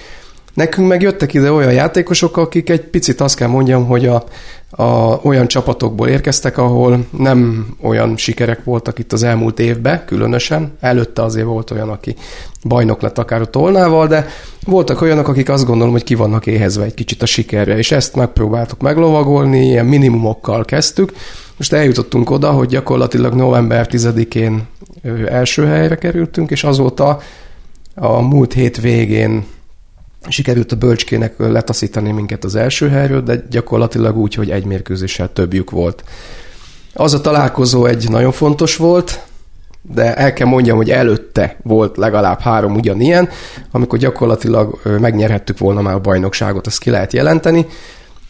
Nekünk 0.55 0.89
meg 0.89 1.03
jöttek 1.03 1.35
ide 1.35 1.53
olyan 1.53 1.73
játékosok, 1.73 2.37
akik 2.37 2.71
egy 2.71 2.83
picit 2.83 3.21
azt 3.21 3.37
kell 3.37 3.49
mondjam, 3.49 3.87
hogy 3.87 4.07
a, 4.07 4.25
a, 4.71 5.21
olyan 5.23 5.47
csapatokból 5.47 6.09
érkeztek, 6.09 6.59
ahol 6.59 7.07
nem 7.11 7.67
olyan 7.83 8.17
sikerek 8.17 8.65
voltak 8.65 8.99
itt 8.99 9.13
az 9.13 9.23
elmúlt 9.23 9.59
évben, 9.59 10.05
különösen. 10.05 10.77
Előtte 10.81 11.23
azért 11.23 11.47
volt 11.47 11.71
olyan, 11.71 11.89
aki 11.89 12.17
bajnok 12.65 13.01
lett 13.01 13.19
akár 13.19 13.41
a 13.41 13.51
tolnával, 13.51 14.07
de 14.07 14.27
voltak 14.65 15.01
olyanok, 15.01 15.29
akik 15.29 15.49
azt 15.49 15.67
gondolom, 15.67 15.93
hogy 15.93 16.05
ki 16.05 16.15
vannak 16.15 16.47
éhezve 16.47 16.85
egy 16.85 16.95
kicsit 16.95 17.23
a 17.23 17.27
sikerre, 17.27 17.77
és 17.77 17.91
ezt 17.91 18.15
megpróbáltuk 18.15 18.81
meglovagolni, 18.81 19.67
ilyen 19.67 19.87
minimumokkal 19.87 20.65
kezdtük. 20.65 21.13
Most 21.57 21.73
eljutottunk 21.73 22.31
oda, 22.31 22.51
hogy 22.51 22.69
gyakorlatilag 22.69 23.35
november 23.35 23.89
10-én 23.91 24.67
első 25.29 25.67
helyre 25.67 25.95
kerültünk, 25.95 26.51
és 26.51 26.65
azóta 26.65 27.21
a 27.95 28.21
múlt 28.21 28.53
hét 28.53 28.81
végén 28.81 29.45
sikerült 30.29 30.73
a 30.73 30.77
bölcskének 30.77 31.35
letaszítani 31.39 32.11
minket 32.11 32.45
az 32.45 32.55
első 32.55 32.89
helyről, 32.89 33.23
de 33.23 33.45
gyakorlatilag 33.51 34.17
úgy, 34.17 34.35
hogy 34.35 34.51
egy 34.51 34.65
mérkőzéssel 34.65 35.33
többjük 35.33 35.71
volt. 35.71 36.05
Az 36.95 37.15
a 37.15 37.21
találkozó 37.21 37.85
egy 37.85 38.11
nagyon 38.11 38.33
fontos 38.33 38.77
volt, 38.77 39.21
de 39.83 40.15
el 40.15 40.33
kell 40.33 40.47
mondjam, 40.47 40.77
hogy 40.77 40.91
előtte 40.91 41.57
volt 41.63 41.97
legalább 41.97 42.41
három 42.41 42.75
ugyanilyen, 42.75 43.29
amikor 43.71 43.99
gyakorlatilag 43.99 44.81
megnyerhettük 45.01 45.59
volna 45.59 45.81
már 45.81 45.95
a 45.95 46.01
bajnokságot, 46.01 46.67
azt 46.67 46.79
ki 46.79 46.91
lehet 46.91 47.13
jelenteni, 47.13 47.67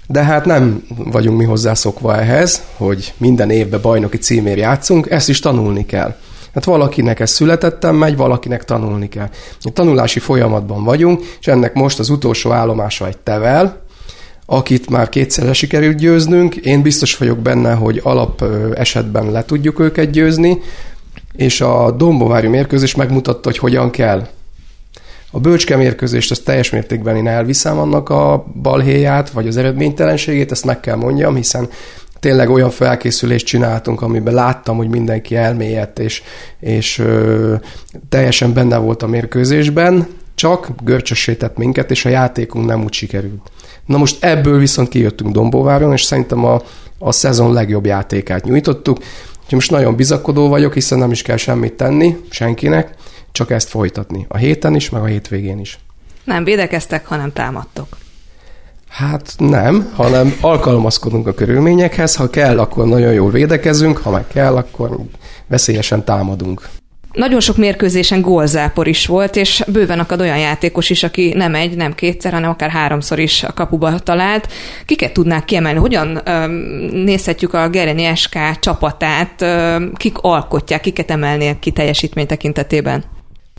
de 0.07 0.23
hát 0.23 0.45
nem 0.45 0.83
vagyunk 0.89 1.39
mi 1.39 1.45
hozzászokva 1.45 2.17
ehhez, 2.17 2.63
hogy 2.77 3.15
minden 3.17 3.51
évben 3.51 3.81
bajnoki 3.81 4.17
címér 4.17 4.57
játszunk, 4.57 5.11
ezt 5.11 5.29
is 5.29 5.39
tanulni 5.39 5.87
kell. 5.87 6.17
Hát 6.55 6.65
valakinek 6.65 7.21
ez 7.21 7.31
születettem 7.31 7.97
megy, 7.97 8.17
valakinek 8.17 8.65
tanulni 8.65 9.09
kell. 9.09 9.29
A 9.61 9.71
tanulási 9.71 10.19
folyamatban 10.19 10.85
vagyunk, 10.85 11.23
és 11.41 11.47
ennek 11.47 11.75
most 11.75 11.99
az 11.99 12.09
utolsó 12.09 12.53
állomása 12.53 13.07
egy 13.07 13.19
tevel, 13.19 13.87
akit 14.47 14.91
már 14.91 15.09
kétszerre 15.09 15.53
sikerült 15.53 15.97
győznünk. 15.97 16.57
Én 16.57 16.83
biztos 16.83 17.17
vagyok 17.17 17.39
benne, 17.39 17.73
hogy 17.73 18.01
alap 18.03 18.45
esetben 18.75 19.31
le 19.31 19.45
tudjuk 19.45 19.81
őket 19.81 20.11
győzni, 20.11 20.59
és 21.37 21.61
a 21.61 21.91
Dombovári 21.91 22.47
mérkőzés 22.47 22.95
megmutatta, 22.95 23.49
hogy 23.49 23.59
hogyan 23.59 23.91
kell. 23.91 24.27
A 25.31 25.41
bölcske 25.41 25.77
mérkőzést 25.77 26.31
ezt 26.31 26.45
teljes 26.45 26.71
mértékben 26.71 27.17
én 27.17 27.27
elviszem 27.27 27.79
annak 27.79 28.09
a 28.09 28.47
balhéját, 28.63 29.31
vagy 29.31 29.47
az 29.47 29.57
eredménytelenségét, 29.57 30.51
ezt 30.51 30.65
meg 30.65 30.81
kell 30.81 30.97
mondjam, 30.97 31.35
hiszen 31.35 31.69
tényleg 32.21 32.51
olyan 32.51 32.71
felkészülést 32.71 33.47
csináltunk, 33.47 34.03
amiben 34.03 34.35
láttam, 34.35 34.77
hogy 34.77 34.89
mindenki 34.89 35.37
elmélyedt, 35.37 35.99
és, 35.99 36.23
és 36.61 36.99
ö, 36.99 37.55
teljesen 38.09 38.53
benne 38.53 38.77
volt 38.77 39.03
a 39.03 39.07
mérkőzésben, 39.07 40.07
csak 40.35 40.69
görcsösített 40.83 41.57
minket, 41.57 41.91
és 41.91 42.05
a 42.05 42.09
játékunk 42.09 42.67
nem 42.67 42.85
úgy 42.85 42.93
sikerült. 42.93 43.51
Na 43.87 43.97
most 43.97 44.25
ebből 44.25 44.59
viszont 44.59 44.89
kijöttünk 44.89 45.33
Dombóváron, 45.33 45.93
és 45.93 46.03
szerintem 46.03 46.45
a, 46.45 46.63
a 46.99 47.13
szezon 47.13 47.53
legjobb 47.53 47.87
játékát 47.87 48.45
nyújtottuk. 48.45 48.99
Úgyhogy 48.99 49.53
most 49.55 49.71
nagyon 49.71 49.97
bizakodó 49.97 50.49
vagyok, 50.49 50.75
hiszen 50.75 50.99
nem 50.99 51.11
is 51.11 51.23
kell 51.23 51.37
semmit 51.37 51.73
tenni 51.73 52.17
senkinek, 52.31 52.95
csak 53.33 53.51
ezt 53.51 53.69
folytatni. 53.69 54.27
A 54.29 54.37
héten 54.37 54.75
is, 54.75 54.91
meg 54.91 55.03
a 55.03 55.07
hétvégén 55.07 55.59
is. 55.59 55.79
Nem 56.25 56.45
védekeztek, 56.45 57.07
hanem 57.07 57.33
támadtok. 57.33 57.87
Hát 58.89 59.35
nem, 59.39 59.93
hanem 59.95 60.35
alkalmazkodunk 60.41 61.27
a 61.27 61.35
körülményekhez. 61.35 62.17
Ha 62.17 62.31
kell, 62.31 62.59
akkor 62.59 62.87
nagyon 62.87 63.13
jól 63.13 63.31
védekezünk, 63.31 63.99
ha 63.99 64.11
meg 64.11 64.27
kell, 64.27 64.57
akkor 64.57 64.97
veszélyesen 65.47 66.05
támadunk. 66.05 66.69
Nagyon 67.13 67.41
sok 67.41 67.57
mérkőzésen 67.57 68.21
gólzápor 68.21 68.89
is 68.89 69.07
volt, 69.07 69.37
és 69.37 69.65
bőven 69.67 69.99
akad 69.99 70.21
olyan 70.21 70.39
játékos 70.39 70.91
is, 70.91 71.03
aki 71.03 71.33
nem 71.37 71.55
egy, 71.55 71.77
nem 71.77 71.95
kétszer, 71.95 72.33
hanem 72.33 72.51
akár 72.51 72.71
háromszor 72.71 73.19
is 73.19 73.43
a 73.43 73.53
kapuba 73.53 73.99
talált. 73.99 74.49
Kiket 74.87 75.13
tudnák 75.13 75.45
kiemelni? 75.45 75.79
Hogyan 75.79 76.21
öm, 76.25 76.51
nézhetjük 76.93 77.55
a 77.55 77.69
Gereni 77.69 78.17
SK 78.17 78.37
csapatát? 78.61 79.43
Öm, 79.43 79.93
kik 79.95 80.19
alkotják, 80.19 80.81
kiket 80.81 81.11
emelnék 81.11 81.59
ki 81.59 81.71
teljesítmény 81.71 82.27
tekintetében? 82.27 83.05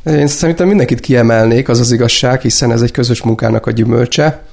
Én 0.05 0.27
szerintem 0.27 0.67
mindenkit 0.67 1.00
kiemelnék, 1.00 1.69
az 1.69 1.79
az 1.79 1.91
igazság, 1.91 2.41
hiszen 2.41 2.71
ez 2.71 2.81
egy 2.81 2.91
közös 2.91 3.24
munkának 3.24 3.65
a 3.65 3.71
gyümölcse. 3.71 4.43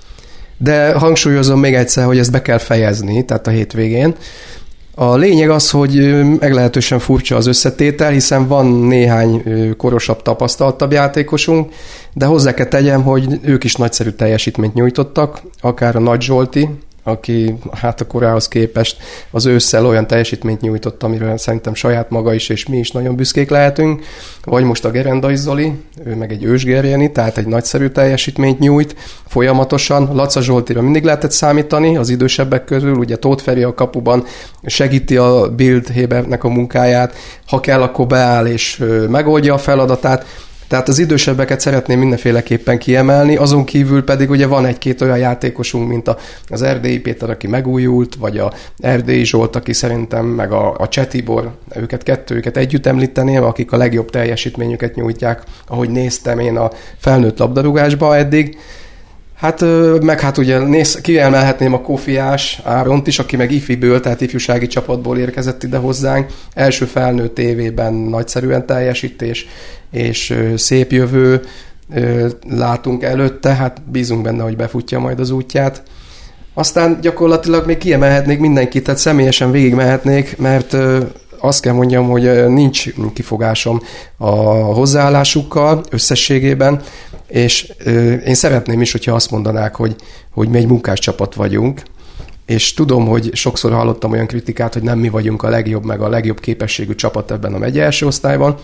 De 0.59 0.93
hangsúlyozom 0.93 1.61
még 1.61 1.75
egyszer, 1.75 2.05
hogy 2.05 2.19
ezt 2.19 2.33
be 2.33 2.43
kell 2.43 2.59
fejezni, 2.59 3.25
tehát 3.25 3.47
a 3.47 3.51
hétvégén. 3.51 4.15
A 4.95 5.17
lényeg 5.17 5.51
az, 5.51 5.71
hogy 5.71 6.23
meglehetősen 6.39 6.99
furcsa 6.99 7.37
az 7.37 7.47
összetétel, 7.47 8.11
hiszen 8.11 8.47
van 8.47 8.67
néhány 8.67 9.43
korosabb, 9.77 10.23
tapasztaltabb 10.23 10.93
játékosunk, 10.93 11.73
de 12.13 12.27
hozzá 12.27 12.55
kell 12.55 12.67
tegyem, 12.67 13.03
hogy 13.03 13.39
ők 13.43 13.65
is 13.65 13.75
nagyszerű 13.75 14.11
teljesítményt 14.11 14.75
nyújtottak, 14.75 15.43
akár 15.61 15.97
a 15.97 16.01
Nagy 16.01 16.23
Zsolti, 16.23 16.69
aki 17.07 17.55
hát 17.73 18.01
a 18.01 18.07
korához 18.07 18.49
képest 18.49 18.97
az 19.31 19.47
ősszel 19.47 19.87
olyan 19.87 20.07
teljesítményt 20.07 20.61
nyújtott, 20.61 21.03
amiről 21.03 21.37
szerintem 21.37 21.75
saját 21.75 22.11
maga 22.11 22.35
is 22.35 22.49
és 22.49 22.67
mi 22.67 22.79
is 22.79 22.91
nagyon 22.91 23.17
büszkék 23.17 23.51
lehetünk, 23.51 24.05
vagy 24.45 24.65
most 24.65 24.85
a 24.85 24.91
Gerendai 24.91 25.37
Zoli, 25.37 25.73
ő 26.05 26.15
meg 26.15 26.33
egy 26.33 26.45
ősgerjeni, 26.45 27.13
tehát 27.13 27.39
egy 27.39 27.47
nagyszerű 27.47 27.89
teljesítményt 27.89 28.59
nyújt 28.59 28.97
folyamatosan. 29.27 30.09
Laca 30.15 30.43
Zsoltira 30.43 30.83
mindig 30.83 31.05
lehetett 31.05 31.31
számítani 31.31 31.97
az 31.97 32.09
idősebbek 32.09 32.65
közül, 32.65 32.95
ugye 32.95 33.17
Tóth 33.17 33.43
Feri 33.43 33.63
a 33.63 33.75
kapuban 33.75 34.25
segíti 34.65 35.17
a 35.17 35.51
Bild 35.57 35.89
Hébernek 35.89 36.45
a 36.45 36.49
munkáját, 36.49 37.15
ha 37.47 37.61
kell, 37.61 37.83
akkor 37.83 38.07
beáll 38.07 38.47
és 38.47 38.85
megoldja 39.09 39.55
a 39.55 39.59
feladatát. 39.59 40.27
Tehát 40.69 40.89
az 40.89 40.99
idősebbeket 40.99 41.61
szeretném 41.61 41.99
mindenféleképpen 41.99 42.79
kiemelni, 42.79 43.37
azon 43.37 43.65
kívül 43.65 44.05
pedig 44.05 44.31
ugye 44.31 44.47
van 44.47 44.67
egy-két 44.67 45.01
olyan 45.01 45.19
játékosunk, 45.19 45.89
mint 45.89 46.11
az 46.49 46.63
Erdélyi 46.63 46.99
Péter, 46.99 47.31
aki 47.31 47.47
megújult, 47.47 48.15
vagy 48.15 48.39
a 48.39 48.53
Erdélyi 48.79 49.25
Zsolt, 49.25 49.57
aki 49.57 49.73
szerintem, 49.73 50.27
meg 50.27 50.53
a, 50.53 50.75
a 50.79 50.89
Csetibor, 50.89 51.51
őket 51.75 52.03
kettőket 52.03 52.57
együtt 52.57 52.87
említeném, 52.87 53.43
akik 53.43 53.73
a 53.73 53.77
legjobb 53.77 54.11
teljesítményüket 54.11 54.95
nyújtják, 54.95 55.43
ahogy 55.67 55.91
néztem 55.91 56.39
én 56.39 56.57
a 56.57 56.71
felnőtt 56.99 57.39
labdarúgásba 57.39 58.17
eddig. 58.17 58.59
Hát 59.37 59.65
meg 60.01 60.21
hát 60.21 60.39
ugye 60.39 60.59
néz, 60.59 61.01
kiemelhetném 61.01 61.73
a 61.73 61.81
Kofiás 61.81 62.61
Áront 62.65 63.07
is, 63.07 63.19
aki 63.19 63.37
meg 63.37 63.51
ifiből, 63.51 64.01
tehát 64.01 64.21
ifjúsági 64.21 64.67
csapatból 64.67 65.19
érkezett 65.19 65.63
ide 65.63 65.77
hozzánk. 65.77 66.31
Első 66.55 66.85
felnőtt 66.85 67.39
évében 67.39 67.95
nagyszerűen 67.95 68.67
teljesítés, 68.67 69.47
és 69.91 70.39
szép 70.57 70.93
jövő 70.93 71.41
látunk 72.49 73.03
előtte, 73.03 73.55
hát 73.55 73.83
bízunk 73.91 74.23
benne, 74.23 74.43
hogy 74.43 74.57
befutja 74.57 74.99
majd 74.99 75.21
az 75.21 75.31
útját. 75.31 75.83
Aztán 76.55 76.99
gyakorlatilag 77.01 77.67
még 77.67 77.79
kiemelhetnék 77.79 78.39
mindenkit, 78.39 78.85
tehát 78.85 79.01
személyesen 79.01 79.51
végigmehetnék, 79.51 80.39
mert 80.39 80.77
azt 81.39 81.61
kell 81.61 81.73
mondjam, 81.73 82.09
hogy 82.09 82.49
nincs 82.49 82.85
kifogásom 83.13 83.81
a 84.17 84.31
hozzáállásukkal 84.51 85.85
összességében, 85.91 86.83
és 87.29 87.73
én 88.27 88.35
szeretném 88.35 88.81
is, 88.81 88.93
hogyha 88.93 89.15
azt 89.15 89.31
mondanák, 89.31 89.75
hogy, 89.75 89.97
hogy 90.31 90.49
mi 90.49 90.59
egy 90.59 90.67
munkás 90.67 90.99
csapat 90.99 91.35
vagyunk, 91.35 91.83
és 92.47 92.75
tudom, 92.75 93.07
hogy 93.07 93.31
sokszor 93.35 93.73
hallottam 93.73 94.13
olyan 94.13 94.27
kritikát, 94.27 94.73
hogy 94.73 94.83
nem 94.83 94.99
mi 94.99 95.09
vagyunk 95.09 95.43
a 95.43 95.49
legjobb, 95.49 95.85
meg 95.85 96.01
a 96.01 96.09
legjobb 96.09 96.41
képességű 96.41 96.95
csapat 96.95 97.31
ebben 97.31 97.55
a 97.55 97.59
megye 97.59 97.83
első 97.83 98.07
osztályban, 98.07 98.57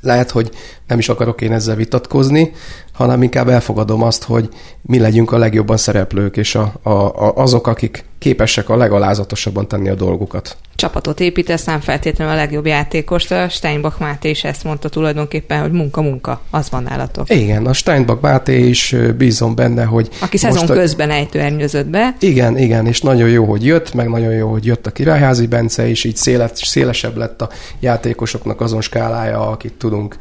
lehet, 0.00 0.30
hogy 0.30 0.50
nem 0.86 0.98
is 0.98 1.08
akarok 1.08 1.40
én 1.40 1.52
ezzel 1.52 1.76
vitatkozni, 1.76 2.52
hanem 2.92 3.22
inkább 3.22 3.48
elfogadom 3.48 4.02
azt, 4.02 4.24
hogy 4.24 4.48
mi 4.82 4.98
legyünk 4.98 5.32
a 5.32 5.38
legjobban 5.38 5.76
szereplők, 5.76 6.36
és 6.36 6.54
a, 6.54 6.72
a, 6.82 6.90
a, 6.90 7.34
azok, 7.34 7.66
akik 7.66 8.04
képesek 8.18 8.68
a 8.68 8.76
legalázatosabban 8.76 9.68
tenni 9.68 9.88
a 9.88 9.94
dolgukat. 9.94 10.56
Csapatot 10.74 11.20
építesz, 11.20 11.64
nem 11.64 11.80
feltétlenül 11.80 12.32
a 12.34 12.36
legjobb 12.36 12.66
játékos. 12.66 13.30
A 13.30 13.48
Steinbach 13.48 14.00
Máté 14.00 14.30
is 14.30 14.44
ezt 14.44 14.64
mondta 14.64 14.88
tulajdonképpen, 14.88 15.60
hogy 15.60 15.72
munka-munka, 15.72 16.40
az 16.50 16.70
van 16.70 16.82
nálatok. 16.82 17.30
Igen, 17.30 17.66
a 17.66 17.72
Steinbach 17.72 18.22
Máté 18.22 18.68
is 18.68 18.96
bízom 19.16 19.54
benne, 19.54 19.84
hogy... 19.84 20.08
Aki 20.20 20.36
szezon 20.36 20.68
a... 20.68 20.72
közben 20.72 21.10
ejtőernyőzött 21.10 21.86
be. 21.86 22.16
Igen, 22.20 22.58
igen, 22.58 22.86
és 22.86 23.00
nagyon 23.00 23.28
jó, 23.28 23.44
hogy 23.44 23.64
jött, 23.64 23.94
meg 23.94 24.08
nagyon 24.08 24.32
jó, 24.32 24.50
hogy 24.50 24.66
jött 24.66 24.86
a 24.86 24.90
Királyházi 24.90 25.46
Bence, 25.46 25.88
és 25.88 26.04
így 26.04 26.16
széles, 26.16 26.50
szélesebb 26.54 27.16
lett 27.16 27.42
a 27.42 27.48
játékosoknak 27.80 28.60
azon 28.60 28.80
skálája, 28.80 29.50
akit 29.50 29.72
tudunk 29.72 30.16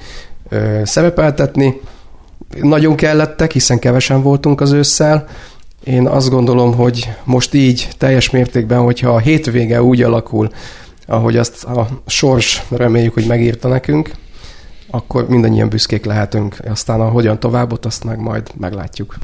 ö, 0.50 0.82
szerepeltetni. 0.86 1.82
Nagyon 2.62 2.96
kellettek, 2.96 3.52
hiszen 3.52 3.80
kevesen 3.80 4.22
voltunk 4.22 4.62
az 4.62 4.72
ősszel. 4.72 5.28
Én 5.88 6.08
azt 6.08 6.30
gondolom, 6.30 6.76
hogy 6.76 7.10
most 7.24 7.54
így 7.54 7.88
teljes 7.98 8.30
mértékben, 8.30 8.82
hogyha 8.82 9.10
a 9.10 9.20
hétvége 9.20 9.84
úgy 9.84 10.02
alakul, 10.02 10.50
ahogy 11.06 11.38
azt 11.38 11.64
a 11.64 11.88
sors 12.06 12.64
reméljük, 12.70 13.14
hogy 13.14 13.26
megírta 13.26 13.68
nekünk, 13.68 14.12
akkor 14.90 15.28
mindannyian 15.28 15.70
büszkék 15.70 16.06
lehetünk. 16.06 16.56
Aztán 16.70 17.02
a 17.02 17.10
hogyan 17.10 17.40
tovább, 17.40 17.72
ott 17.72 17.86
azt 17.86 18.04
meg 18.04 18.20
majd 18.20 18.52
meglátjuk. 18.58 19.16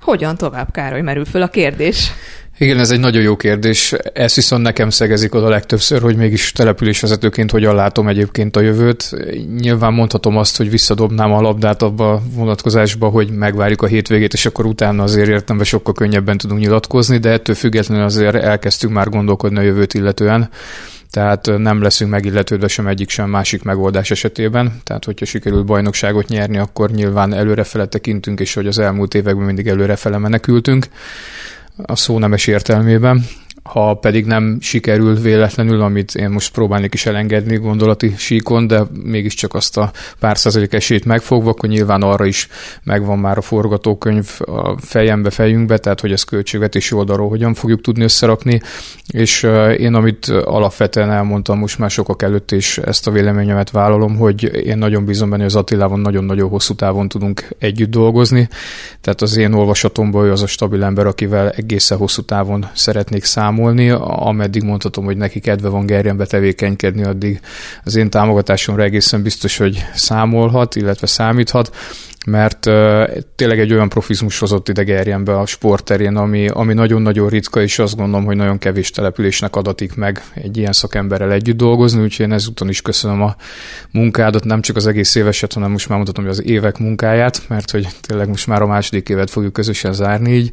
Hogyan 0.00 0.36
tovább, 0.36 0.70
Károly, 0.70 1.00
merül 1.00 1.24
föl 1.24 1.42
a 1.42 1.48
kérdés. 1.48 2.10
Igen, 2.58 2.78
ez 2.78 2.90
egy 2.90 3.00
nagyon 3.00 3.22
jó 3.22 3.36
kérdés. 3.36 3.94
Ez 4.12 4.34
viszont 4.34 4.62
nekem 4.62 4.90
szegezik 4.90 5.34
oda 5.34 5.48
legtöbbször, 5.48 6.02
hogy 6.02 6.16
mégis 6.16 6.52
településvezetőként 6.52 7.50
hogyan 7.50 7.74
látom 7.74 8.08
egyébként 8.08 8.56
a 8.56 8.60
jövőt. 8.60 9.16
Nyilván 9.58 9.92
mondhatom 9.92 10.36
azt, 10.36 10.56
hogy 10.56 10.70
visszadobnám 10.70 11.32
a 11.32 11.40
labdát 11.40 11.82
abba 11.82 12.12
a 12.12 12.22
vonatkozásba, 12.34 13.08
hogy 13.08 13.30
megvárjuk 13.30 13.82
a 13.82 13.86
hétvégét, 13.86 14.32
és 14.32 14.46
akkor 14.46 14.66
utána 14.66 15.02
azért 15.02 15.28
értem, 15.28 15.56
hogy 15.56 15.66
sokkal 15.66 15.94
könnyebben 15.94 16.38
tudunk 16.38 16.60
nyilatkozni, 16.60 17.18
de 17.18 17.30
ettől 17.30 17.54
függetlenül 17.54 18.04
azért 18.04 18.34
elkezdtünk 18.34 18.92
már 18.92 19.08
gondolkodni 19.08 19.58
a 19.58 19.62
jövőt 19.62 19.94
illetően. 19.94 20.48
Tehát 21.10 21.50
nem 21.56 21.82
leszünk 21.82 22.10
megilletődve 22.10 22.68
sem 22.68 22.86
egyik, 22.86 23.08
sem 23.08 23.30
másik 23.30 23.62
megoldás 23.62 24.10
esetében. 24.10 24.80
Tehát, 24.84 25.04
hogyha 25.04 25.24
sikerül 25.24 25.62
bajnokságot 25.62 26.28
nyerni, 26.28 26.58
akkor 26.58 26.90
nyilván 26.90 27.34
előrefele 27.34 27.86
tekintünk, 27.86 28.40
és 28.40 28.54
hogy 28.54 28.66
az 28.66 28.78
elmúlt 28.78 29.14
években 29.14 29.44
mindig 29.46 29.66
előrefele 29.66 30.18
menekültünk 30.18 30.86
a 31.82 31.96
szó 31.96 32.18
nemes 32.18 32.46
értelmében. 32.46 33.26
Ha 33.66 33.94
pedig 33.94 34.26
nem 34.26 34.58
sikerül 34.60 35.14
véletlenül, 35.14 35.80
amit 35.80 36.14
én 36.14 36.30
most 36.30 36.52
próbálnék 36.52 36.94
is 36.94 37.06
elengedni 37.06 37.56
gondolati 37.56 38.14
síkon, 38.16 38.66
de 38.66 38.82
mégiscsak 39.02 39.54
azt 39.54 39.76
a 39.76 39.90
pár 40.18 40.38
százalék 40.38 40.72
esélyt 40.72 41.04
megfogva, 41.04 41.50
akkor 41.50 41.68
nyilván 41.68 42.02
arra 42.02 42.24
is 42.24 42.48
megvan 42.82 43.18
már 43.18 43.38
a 43.38 43.40
forgatókönyv 43.40 44.30
a 44.46 44.78
fejembe, 44.78 45.30
fejünkbe, 45.30 45.78
tehát 45.78 46.00
hogy 46.00 46.12
ezt 46.12 46.24
költségvetési 46.24 46.94
oldalról 46.94 47.28
hogyan 47.28 47.54
fogjuk 47.54 47.80
tudni 47.80 48.02
összerakni, 48.02 48.60
és 49.12 49.42
én 49.78 49.94
amit 49.94 50.26
alapvetően 50.28 51.10
elmondtam 51.10 51.58
most 51.58 51.78
már 51.78 51.90
sokak 51.90 52.22
előtt, 52.22 52.52
és 52.52 52.78
ezt 52.78 53.06
a 53.06 53.10
véleményemet 53.10 53.70
vállalom, 53.70 54.16
hogy 54.16 54.66
én 54.66 54.78
nagyon 54.78 55.04
bízom 55.04 55.30
benne, 55.30 55.42
hogy 55.42 55.52
az 55.52 55.58
Attilában 55.58 56.00
nagyon-nagyon 56.00 56.48
hosszú 56.48 56.74
távon 56.74 57.08
tudunk 57.08 57.48
együtt 57.58 57.90
dolgozni, 57.90 58.48
tehát 59.00 59.22
az 59.22 59.36
én 59.36 59.52
olvasatomban 59.52 60.24
ő 60.24 60.30
az 60.30 60.42
a 60.42 60.46
stabil 60.46 60.84
ember, 60.84 61.06
akivel 61.06 61.50
egészen 61.50 61.98
hosszú 61.98 62.22
távon 62.22 62.66
szeretnék 62.74 63.24
számolni, 63.24 63.54
ameddig 63.98 64.62
mondhatom, 64.62 65.04
hogy 65.04 65.16
neki 65.16 65.40
kedve 65.40 65.68
van 65.68 65.86
Gerjenbe 65.86 66.26
tevékenykedni, 66.26 67.04
addig 67.04 67.40
az 67.84 67.96
én 67.96 68.10
támogatásomra 68.10 68.82
egészen 68.82 69.22
biztos, 69.22 69.56
hogy 69.56 69.84
számolhat, 69.94 70.76
illetve 70.76 71.06
számíthat 71.06 71.70
mert 72.26 72.60
tényleg 73.34 73.58
egy 73.58 73.72
olyan 73.72 73.88
profizmus 73.88 74.38
hozott 74.38 74.68
ide 74.68 74.82
Gerjenbe 74.82 75.38
a 75.38 75.46
sportterén, 75.46 76.16
ami, 76.16 76.48
ami 76.48 76.74
nagyon-nagyon 76.74 77.28
ritka, 77.28 77.62
és 77.62 77.78
azt 77.78 77.96
gondolom, 77.96 78.24
hogy 78.24 78.36
nagyon 78.36 78.58
kevés 78.58 78.90
településnek 78.90 79.56
adatik 79.56 79.94
meg 79.94 80.22
egy 80.34 80.56
ilyen 80.56 80.72
szakemberrel 80.72 81.32
együtt 81.32 81.56
dolgozni, 81.56 82.02
úgyhogy 82.02 82.26
én 82.26 82.32
ezúton 82.32 82.68
is 82.68 82.82
köszönöm 82.82 83.22
a 83.22 83.36
munkádat, 83.90 84.44
nem 84.44 84.60
csak 84.60 84.76
az 84.76 84.86
egész 84.86 85.14
éveset, 85.14 85.52
hanem 85.52 85.70
most 85.70 85.88
már 85.88 85.96
mondhatom, 85.96 86.24
hogy 86.24 86.32
az 86.38 86.44
évek 86.44 86.78
munkáját, 86.78 87.42
mert 87.48 87.70
hogy 87.70 87.88
tényleg 88.00 88.28
most 88.28 88.46
már 88.46 88.62
a 88.62 88.66
második 88.66 89.08
évet 89.08 89.30
fogjuk 89.30 89.52
közösen 89.52 89.92
zárni 89.92 90.32
így, 90.32 90.50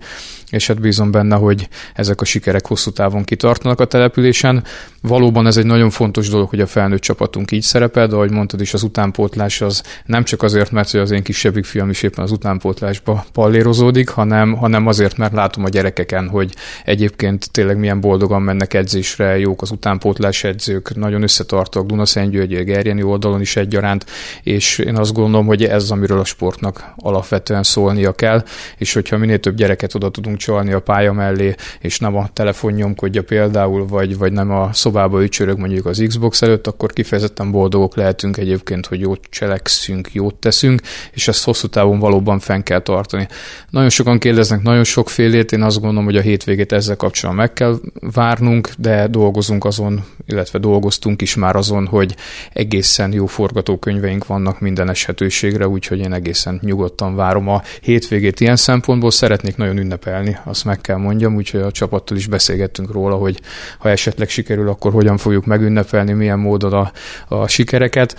és 0.53 0.67
hát 0.67 0.79
bízom 0.79 1.11
benne, 1.11 1.35
hogy 1.35 1.67
ezek 1.93 2.21
a 2.21 2.25
sikerek 2.25 2.67
hosszú 2.67 2.91
távon 2.91 3.23
kitartanak 3.23 3.79
a 3.79 3.85
településen. 3.85 4.63
Valóban 5.01 5.47
ez 5.47 5.57
egy 5.57 5.65
nagyon 5.65 5.89
fontos 5.89 6.29
dolog, 6.29 6.49
hogy 6.49 6.59
a 6.59 6.67
felnőtt 6.67 7.01
csapatunk 7.01 7.51
így 7.51 7.61
szerepel, 7.61 8.07
de 8.07 8.15
ahogy 8.15 8.31
mondtad 8.31 8.61
is, 8.61 8.73
az 8.73 8.83
utánpótlás 8.83 9.61
az 9.61 9.83
nem 10.05 10.23
csak 10.23 10.43
azért, 10.43 10.71
mert 10.71 10.91
hogy 10.91 10.99
az 10.99 11.11
én 11.11 11.23
kisebbik 11.23 11.65
fiam 11.65 11.89
is 11.89 12.03
éppen 12.03 12.23
az 12.23 12.31
utánpótlásba 12.31 13.25
pallérozódik, 13.31 14.09
hanem, 14.09 14.53
hanem 14.53 14.87
azért, 14.87 15.17
mert 15.17 15.33
látom 15.33 15.63
a 15.63 15.69
gyerekeken, 15.69 16.27
hogy 16.27 16.53
egyébként 16.85 17.51
tényleg 17.51 17.77
milyen 17.77 17.99
boldogan 17.99 18.41
mennek 18.41 18.73
edzésre, 18.73 19.39
jók 19.39 19.61
az 19.61 19.71
utánpótlás 19.71 20.43
edzők, 20.43 20.95
nagyon 20.95 21.23
összetartok 21.23 21.85
Dunaszentgyörgyi, 21.85 22.63
Gerjeni 22.63 23.03
oldalon 23.03 23.41
is 23.41 23.55
egyaránt, 23.55 24.05
és 24.43 24.77
én 24.77 24.97
azt 24.97 25.13
gondolom, 25.13 25.45
hogy 25.45 25.63
ez 25.63 25.83
az, 25.83 25.91
amiről 25.91 26.19
a 26.19 26.25
sportnak 26.25 26.93
alapvetően 26.95 27.63
szólnia 27.63 28.11
kell, 28.11 28.43
és 28.77 28.93
hogyha 28.93 29.17
minél 29.17 29.39
több 29.39 29.55
gyereket 29.55 29.95
oda 29.95 30.09
tudunk 30.09 30.41
csalni 30.43 30.71
a 30.71 30.79
pálya 30.79 31.13
mellé, 31.13 31.55
és 31.79 31.99
nem 31.99 32.15
a 32.15 32.29
telefon 32.33 32.71
nyomkodja 32.71 33.23
például, 33.23 33.87
vagy, 33.87 34.17
vagy 34.17 34.31
nem 34.31 34.51
a 34.51 34.73
szobába 34.73 35.23
ücsörög 35.23 35.57
mondjuk 35.57 35.85
az 35.85 36.03
Xbox 36.07 36.41
előtt, 36.41 36.67
akkor 36.67 36.93
kifejezetten 36.93 37.51
boldogok 37.51 37.95
lehetünk 37.95 38.37
egyébként, 38.37 38.85
hogy 38.85 38.99
jót 38.99 39.19
cselekszünk, 39.29 40.13
jót 40.13 40.35
teszünk, 40.35 40.81
és 41.11 41.27
ezt 41.27 41.43
hosszú 41.43 41.67
távon 41.67 41.99
valóban 41.99 42.39
fenn 42.39 42.61
kell 42.61 42.81
tartani. 42.81 43.27
Nagyon 43.69 43.89
sokan 43.89 44.19
kérdeznek 44.19 44.61
nagyon 44.61 44.83
sokfélét, 44.83 45.51
én 45.51 45.61
azt 45.61 45.79
gondolom, 45.79 46.05
hogy 46.05 46.17
a 46.17 46.21
hétvégét 46.21 46.71
ezzel 46.71 46.95
kapcsolatban 46.95 47.45
meg 47.45 47.53
kell 47.53 47.79
várnunk, 48.13 48.69
de 48.77 49.07
dolgozunk 49.07 49.65
azon, 49.65 50.03
illetve 50.27 50.59
dolgoztunk 50.59 51.21
is 51.21 51.35
már 51.35 51.55
azon, 51.55 51.87
hogy 51.87 52.15
egészen 52.53 53.13
jó 53.13 53.25
forgatókönyveink 53.25 54.25
vannak 54.25 54.59
minden 54.59 54.89
esetőségre, 54.89 55.67
úgyhogy 55.67 55.99
én 55.99 56.13
egészen 56.13 56.59
nyugodtan 56.61 57.15
várom 57.15 57.47
a 57.47 57.61
hétvégét 57.81 58.39
ilyen 58.39 58.55
szempontból. 58.55 59.11
Szeretnék 59.11 59.55
nagyon 59.55 59.77
ünnepelni, 59.77 60.37
azt 60.43 60.65
meg 60.65 60.81
kell 60.81 60.97
mondjam, 60.97 61.35
úgyhogy 61.35 61.61
a 61.61 61.71
csapattal 61.71 62.17
is 62.17 62.27
beszélgettünk 62.27 62.91
róla, 62.91 63.15
hogy 63.15 63.39
ha 63.79 63.89
esetleg 63.89 64.29
sikerül, 64.29 64.69
akkor 64.69 64.91
hogyan 64.91 65.17
fogjuk 65.17 65.45
megünnepelni, 65.45 66.13
milyen 66.13 66.39
módon 66.39 66.73
a, 66.73 66.91
a 67.27 67.47
sikereket 67.47 68.15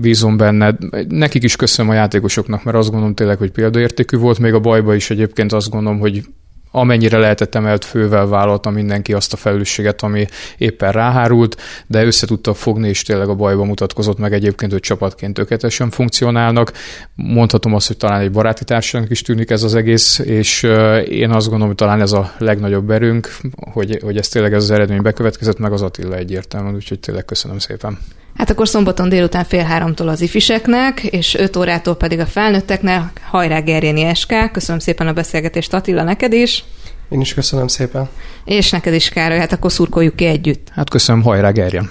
bízom 0.00 0.36
benne. 0.36 0.76
Nekik 1.08 1.42
is 1.42 1.56
köszönöm 1.56 1.90
a 1.90 1.94
játékosoknak, 1.94 2.64
mert 2.64 2.76
azt 2.76 2.90
gondolom 2.90 3.14
tényleg, 3.14 3.38
hogy 3.38 3.50
példaértékű 3.50 4.16
volt. 4.16 4.38
Még 4.38 4.54
a 4.54 4.60
bajba 4.60 4.94
is 4.94 5.10
egyébként 5.10 5.52
azt 5.52 5.70
gondolom, 5.70 5.98
hogy 5.98 6.24
amennyire 6.76 7.18
lehetett 7.18 7.54
emelt 7.54 7.84
fővel 7.84 8.26
vállalta 8.26 8.70
mindenki 8.70 9.12
azt 9.12 9.32
a 9.32 9.36
felelősséget, 9.36 10.02
ami 10.02 10.26
éppen 10.58 10.92
ráhárult, 10.92 11.56
de 11.86 12.04
össze 12.04 12.26
tudta 12.26 12.54
fogni, 12.54 12.88
és 12.88 13.02
tényleg 13.02 13.28
a 13.28 13.34
bajba 13.34 13.64
mutatkozott 13.64 14.18
meg 14.18 14.32
egyébként, 14.32 14.72
hogy 14.72 14.80
csapatként 14.80 15.34
tökéletesen 15.34 15.90
funkcionálnak. 15.90 16.72
Mondhatom 17.14 17.74
azt, 17.74 17.86
hogy 17.86 17.96
talán 17.96 18.20
egy 18.20 18.30
baráti 18.30 18.64
társadalomnak 18.64 19.18
is 19.18 19.22
tűnik 19.22 19.50
ez 19.50 19.62
az 19.62 19.74
egész, 19.74 20.18
és 20.18 20.62
én 21.08 21.30
azt 21.30 21.46
gondolom, 21.46 21.66
hogy 21.66 21.76
talán 21.76 22.00
ez 22.00 22.12
a 22.12 22.32
legnagyobb 22.38 22.90
erőnk, 22.90 23.36
hogy, 23.72 23.98
hogy 24.02 24.16
ez 24.16 24.28
tényleg 24.28 24.52
ez 24.52 24.62
az 24.62 24.70
eredmény 24.70 25.02
bekövetkezett, 25.02 25.58
meg 25.58 25.72
az 25.72 25.82
Attila 25.82 26.16
egyértelműen, 26.16 26.74
úgyhogy 26.74 27.00
tényleg 27.00 27.24
köszönöm 27.24 27.58
szépen. 27.58 27.98
Hát 28.36 28.50
akkor 28.50 28.68
szombaton 28.68 29.08
délután 29.08 29.44
fél 29.44 29.62
háromtól 29.62 30.08
az 30.08 30.20
ifiseknek, 30.20 31.02
és 31.02 31.34
öt 31.34 31.56
órától 31.56 31.96
pedig 31.96 32.18
a 32.18 32.26
felnőtteknek. 32.26 33.20
Hajrá 33.30 33.58
Gerjéni 33.60 34.14
SK! 34.14 34.34
Köszönöm 34.52 34.80
szépen 34.80 35.06
a 35.06 35.12
beszélgetést 35.12 35.74
Attila, 35.74 36.02
neked 36.02 36.32
is. 36.32 36.64
Én 37.08 37.20
is 37.20 37.34
köszönöm 37.34 37.66
szépen. 37.66 38.08
És 38.44 38.70
neked 38.70 38.94
is, 38.94 39.08
Károly, 39.08 39.38
hát 39.38 39.52
akkor 39.52 39.72
szurkoljuk 39.72 40.16
ki 40.16 40.24
együtt. 40.24 40.68
Hát 40.74 40.90
köszönöm, 40.90 41.22
hajrá 41.22 41.50
Gerjen! 41.50 41.90